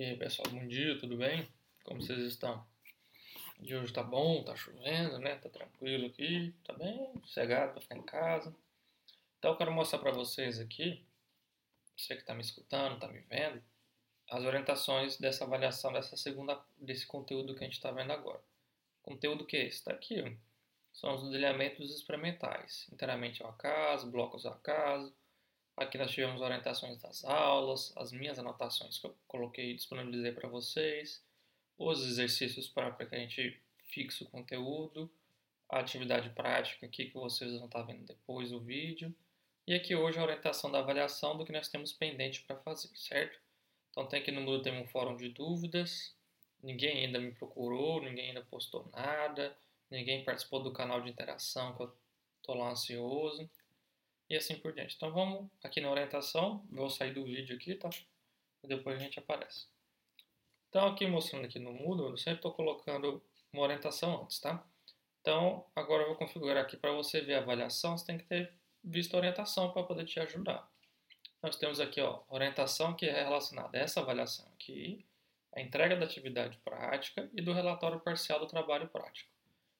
[0.00, 1.46] E aí pessoal, bom dia, tudo bem?
[1.84, 2.66] Como vocês estão?
[3.58, 5.34] Dia hoje tá bom, tá chovendo, né?
[5.36, 8.56] Tá tranquilo aqui, tá bem sossegado pra ficar em casa.
[9.38, 11.04] Então eu quero mostrar para vocês aqui,
[11.94, 13.62] você que tá me escutando, tá me vendo,
[14.30, 18.40] as orientações dessa avaliação dessa segunda, desse conteúdo que a gente está vendo agora.
[19.02, 19.80] Conteúdo que é esse?
[19.80, 20.32] Está aqui, ó.
[20.94, 25.14] São os detalhamentos experimentais, inteiramente ao acaso, blocos ao acaso,
[25.76, 30.48] Aqui nós tivemos orientações das aulas, as minhas anotações que eu coloquei e disponibilizei para
[30.48, 31.24] vocês,
[31.78, 35.10] os exercícios para que a gente fixe o conteúdo,
[35.68, 39.14] a atividade prática aqui que vocês vão estar vendo depois do vídeo.
[39.66, 43.38] E aqui hoje a orientação da avaliação do que nós temos pendente para fazer, certo?
[43.90, 46.14] Então tem aqui no Moodle tem um fórum de dúvidas,
[46.62, 49.56] ninguém ainda me procurou, ninguém ainda postou nada,
[49.90, 51.96] ninguém participou do canal de interação que eu
[52.40, 53.48] estou lá ansioso
[54.30, 54.94] e assim por diante.
[54.94, 57.90] Então vamos aqui na orientação, vou sair do vídeo aqui, tá?
[58.62, 59.66] E depois a gente aparece.
[60.68, 63.20] Então aqui mostrando aqui no Moodle, eu sempre estou colocando
[63.52, 64.64] uma orientação antes, tá?
[65.20, 68.54] Então agora eu vou configurar aqui para você ver a avaliação, você tem que ter
[68.84, 70.70] visto a orientação para poder te ajudar.
[71.42, 75.04] Nós temos aqui ó, orientação que é relacionada a essa avaliação aqui,
[75.52, 79.28] a entrega da atividade prática e do relatório parcial do trabalho prático.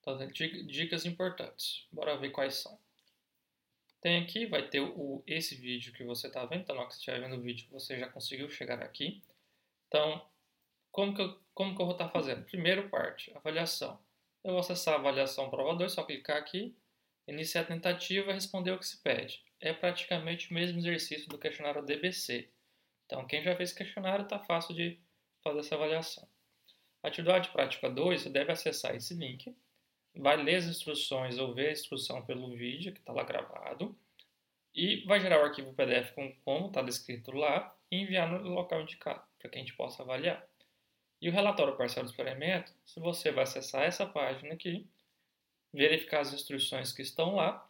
[0.00, 1.84] Então dicas importantes.
[1.90, 2.78] Bora ver quais são.
[4.06, 6.98] Tem aqui, vai ter o, esse vídeo que você está vendo, então na que você
[7.00, 9.20] estiver vendo o vídeo, você já conseguiu chegar aqui.
[9.88, 10.24] Então,
[10.92, 12.44] como que eu, como que eu vou estar tá fazendo?
[12.44, 13.98] Primeiro parte, avaliação.
[14.44, 16.72] Eu vou acessar a avaliação prova 2, só clicar aqui,
[17.26, 19.42] iniciar a tentativa e responder o que se pede.
[19.58, 22.48] É praticamente o mesmo exercício do questionário DBC.
[23.06, 25.00] Então, quem já fez questionário, está fácil de
[25.42, 26.28] fazer essa avaliação.
[27.02, 29.52] Atividade prática 2, você deve acessar esse link
[30.16, 33.96] vai ler as instruções ou ver a instrução pelo vídeo que está lá gravado
[34.74, 38.82] e vai gerar o arquivo PDF com como está descrito lá e enviar no local
[38.82, 40.46] indicado para que a gente possa avaliar.
[41.20, 44.86] E o relatório parcial do experimento, se você vai acessar essa página aqui,
[45.72, 47.66] verificar as instruções que estão lá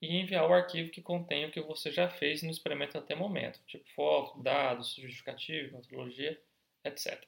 [0.00, 3.18] e enviar o arquivo que contém o que você já fez no experimento até o
[3.18, 6.40] momento, tipo foto, dados, justificativo, metodologia,
[6.84, 7.24] etc.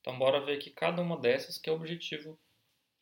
[0.00, 2.38] Então, bora ver aqui cada uma dessas que é o objetivo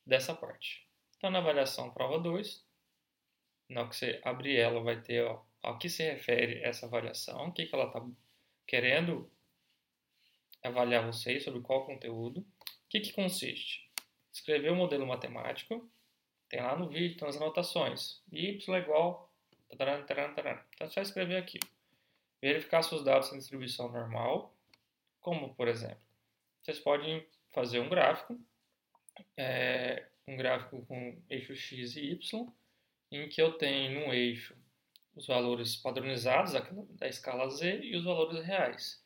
[0.04, 0.89] dessa parte.
[1.20, 2.64] Então, na avaliação prova 2,
[3.68, 7.52] na que você abrir ela, vai ter ó, ao que se refere essa avaliação, o
[7.52, 8.02] que, que ela está
[8.66, 9.30] querendo
[10.62, 12.40] avaliar vocês sobre qual conteúdo.
[12.40, 12.46] O
[12.88, 13.86] que, que consiste?
[14.32, 15.86] Escrever o um modelo matemático,
[16.48, 18.22] tem lá no vídeo, tem as anotações.
[18.32, 19.30] y é igual,
[19.76, 20.58] taran, taran, taran.
[20.74, 21.58] então é só escrever aqui.
[22.40, 24.56] Verificar se os dados têm distribuição normal,
[25.20, 26.02] como por exemplo,
[26.62, 28.40] vocês podem fazer um gráfico,
[29.36, 32.46] é, um gráfico com eixo x e y,
[33.10, 34.56] em que eu tenho no eixo
[35.16, 36.52] os valores padronizados
[36.90, 39.04] da escala z e os valores reais,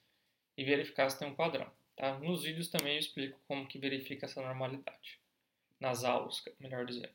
[0.56, 1.70] e verificar se tem um padrão.
[1.96, 2.18] Tá?
[2.18, 5.18] Nos vídeos também eu explico como que verifica essa normalidade,
[5.80, 7.14] nas aulas, melhor dizendo.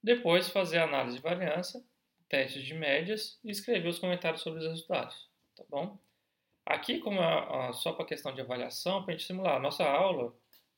[0.00, 1.82] Depois fazer a análise de variância,
[2.28, 5.98] testes de médias e escrever os comentários sobre os resultados, tá bom?
[6.64, 10.32] Aqui, como é só para questão de avaliação, para a gente simular a nossa aula,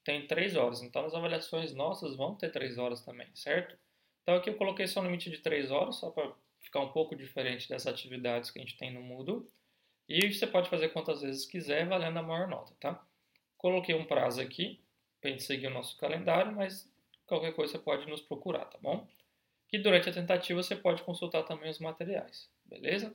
[0.09, 0.83] tem três horas.
[0.83, 3.77] Então, as avaliações nossas vão ter três horas também, certo?
[4.23, 6.33] Então, aqui eu coloquei só um limite de três horas, só para
[6.63, 9.47] ficar um pouco diferente das atividades que a gente tem no Moodle.
[10.09, 13.07] E você pode fazer quantas vezes quiser, valendo a maior nota, tá?
[13.59, 14.83] Coloquei um prazo aqui,
[15.21, 16.91] para a gente seguir o nosso calendário, mas
[17.27, 19.07] qualquer coisa você pode nos procurar, tá bom?
[19.71, 23.15] E durante a tentativa você pode consultar também os materiais, beleza?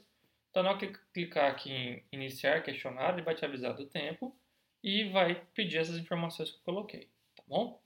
[0.51, 4.37] Então, na hora que clicar aqui em iniciar questionário, ele vai te avisar do tempo
[4.83, 7.81] e vai pedir essas informações que eu coloquei, tá bom?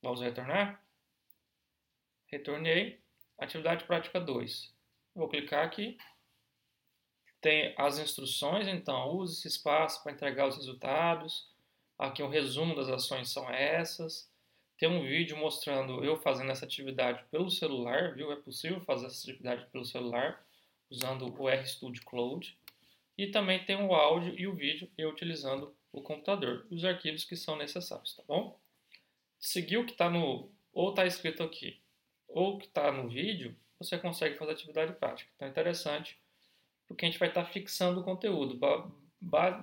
[0.00, 0.82] Vamos retornar?
[2.26, 3.00] Retornei.
[3.36, 4.72] Atividade prática 2.
[5.14, 5.98] Vou clicar aqui.
[7.40, 11.50] Tem as instruções, então use esse espaço para entregar os resultados.
[11.98, 14.30] Aqui um resumo das ações são essas.
[14.78, 18.30] Tem um vídeo mostrando eu fazendo essa atividade pelo celular, viu?
[18.30, 20.44] É possível fazer essa atividade pelo celular
[20.90, 22.56] usando o RStudio Cloud.
[23.18, 27.36] E também tem o áudio e o vídeo eu utilizando o computador, os arquivos que
[27.36, 28.58] são necessários, tá bom?
[29.38, 31.80] Seguir o que está no, ou está escrito aqui,
[32.28, 35.30] ou que está no vídeo, você consegue fazer atividade prática.
[35.34, 36.18] Então é interessante,
[36.86, 38.58] porque a gente vai estar tá fixando o conteúdo,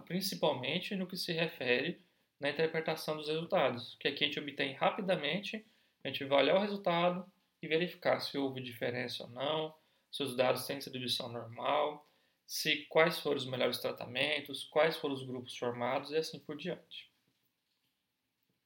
[0.06, 2.02] principalmente no que se refere
[2.40, 5.66] na interpretação dos resultados, que aqui a gente obtém rapidamente,
[6.04, 7.26] a gente vai olhar o resultado
[7.62, 9.76] e verificar se houve diferença ou não,
[10.12, 12.07] se os dados têm distribuição normal,
[12.48, 17.12] se quais foram os melhores tratamentos, quais foram os grupos formados e assim por diante.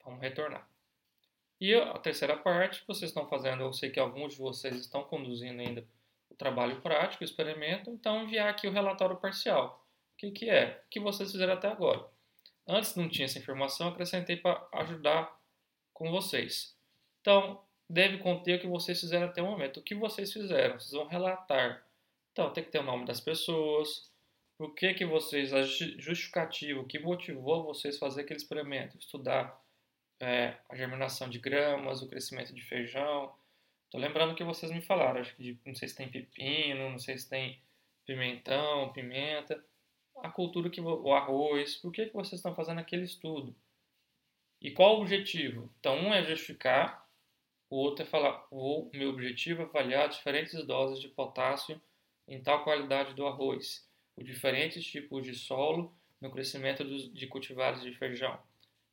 [0.05, 0.69] Vamos retornar.
[1.59, 5.59] E a terceira parte, vocês estão fazendo, eu sei que alguns de vocês estão conduzindo
[5.59, 5.85] ainda
[6.29, 9.83] o trabalho prático, o experimento, então enviar aqui o relatório parcial.
[10.13, 10.83] O que, que é?
[10.85, 12.05] O que vocês fizeram até agora.
[12.67, 15.39] Antes não tinha essa informação, acrescentei para ajudar
[15.91, 16.75] com vocês.
[17.19, 19.79] Então, deve conter o que vocês fizeram até o momento.
[19.79, 20.79] O que vocês fizeram?
[20.79, 21.83] Vocês vão relatar.
[22.31, 24.11] Então, tem que ter o nome das pessoas,
[24.57, 29.59] por que, que vocês, a justificativa, o que motivou vocês a fazer aquele experimento, estudar
[30.19, 33.33] é, a germinação de gramas, o crescimento de feijão.
[33.85, 37.17] Estou lembrando que vocês me falaram, acho que não sei se tem pepino, não sei
[37.17, 37.59] se tem
[38.05, 39.65] pimentão, pimenta,
[40.17, 43.55] a cultura que o arroz, por que, que vocês estão fazendo aquele estudo?
[44.61, 45.73] E qual o objetivo?
[45.79, 47.09] Então, um é justificar,
[47.67, 51.81] o outro é falar, o meu objetivo é avaliar diferentes doses de potássio
[52.31, 53.85] em tal qualidade do arroz,
[54.15, 58.39] os diferentes tipos de solo no crescimento de cultivares de feijão,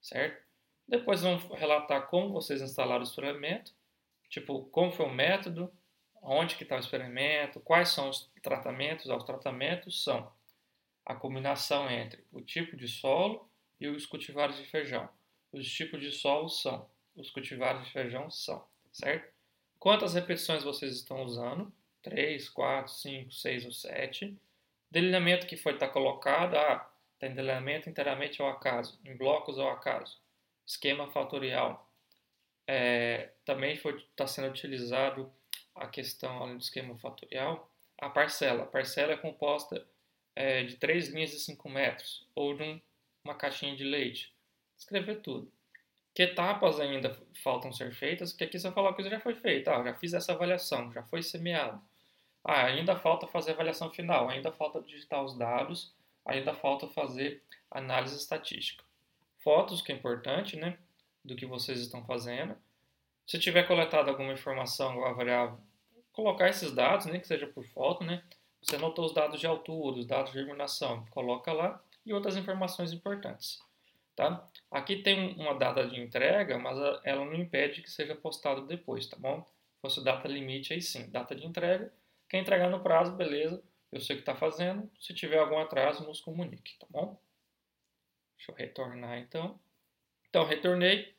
[0.00, 0.42] certo?
[0.88, 3.72] Depois vamos relatar como vocês instalaram o experimento,
[4.28, 5.72] tipo, como foi o método,
[6.20, 9.06] onde que está o experimento, quais são os tratamentos.
[9.06, 10.32] Os tratamentos são
[11.06, 13.48] a combinação entre o tipo de solo
[13.80, 15.08] e os cultivares de feijão.
[15.52, 19.32] Os tipos de solo são, os cultivares de feijão são, certo?
[19.78, 21.72] Quantas repetições vocês estão usando?
[22.02, 24.36] 3, 4, 5, 6 ou 7.
[24.90, 29.70] Delineamento que foi estar tá colocado, ah, tem delineamento inteiramente ao acaso, em blocos ao
[29.70, 30.18] acaso
[30.68, 31.90] esquema fatorial.
[32.66, 35.32] É, também está sendo utilizado
[35.74, 38.64] a questão do esquema fatorial, a parcela.
[38.64, 39.86] A parcela é composta
[40.36, 42.80] é, de três linhas de 5 metros ou de
[43.24, 44.34] uma caixinha de leite.
[44.76, 45.50] Escrever tudo.
[46.18, 48.32] Que etapas ainda faltam ser feitas?
[48.32, 49.70] Que aqui você falar que já foi feita.
[49.70, 51.80] Ah, já fiz essa avaliação, já foi semeado.
[52.42, 55.94] Ah, ainda falta fazer a avaliação final, ainda falta digitar os dados,
[56.26, 58.82] ainda falta fazer análise estatística
[59.44, 60.76] fotos, que é importante, né?
[61.24, 62.56] Do que vocês estão fazendo.
[63.24, 65.60] Se tiver coletado alguma informação variável,
[66.12, 68.24] colocar esses dados, nem que seja por foto, né?
[68.60, 72.92] Você anotou os dados de altura, os dados de germinação, coloca lá e outras informações
[72.92, 73.62] importantes.
[74.18, 74.44] Tá?
[74.68, 79.16] Aqui tem uma data de entrega, mas ela não impede que seja postado depois, tá
[79.16, 79.42] bom?
[79.44, 81.94] Se fosse data limite, aí sim, data de entrega.
[82.28, 83.62] Quem entregar no prazo, beleza,
[83.92, 84.90] eu sei o que está fazendo.
[84.98, 87.16] Se tiver algum atraso, nos comunique, tá bom?
[88.36, 89.56] Deixa eu retornar então.
[90.28, 91.14] Então, retornei.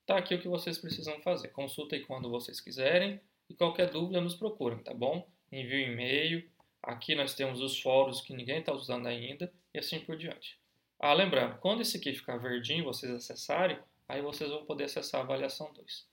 [0.00, 1.48] Está aqui o que vocês precisam fazer.
[1.48, 3.20] Consultem quando vocês quiserem.
[3.50, 5.30] E qualquer dúvida, nos procurem, tá bom?
[5.52, 6.50] Envie um e-mail.
[6.82, 9.52] Aqui nós temos os fóruns que ninguém está usando ainda.
[9.74, 10.57] E assim por diante.
[11.00, 13.78] Ah, lembrando, quando esse aqui ficar verdinho, vocês acessarem,
[14.08, 16.08] aí vocês vão poder acessar a avaliação 2.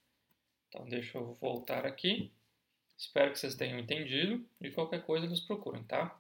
[0.70, 2.32] Então, deixa eu voltar aqui.
[2.98, 4.48] Espero que vocês tenham entendido.
[4.62, 6.20] E qualquer coisa, nos procurem, tá?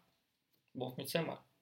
[0.73, 1.54] Bom fim de semana.